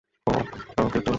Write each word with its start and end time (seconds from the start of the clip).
ওহ, 0.27 0.87
crypto. 0.91 1.09